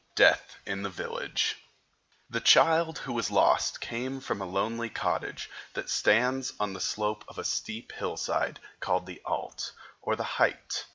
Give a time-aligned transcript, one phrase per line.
[0.15, 1.57] Death in the Village
[2.27, 7.23] The child who was lost came from a lonely cottage that stands on the slope
[7.27, 10.85] of a steep hillside called the Allt, or the height.